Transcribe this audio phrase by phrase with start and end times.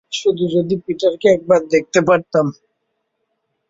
[0.11, 2.45] শুধু যদি পিটারকে একবার দেখতে পারতাম।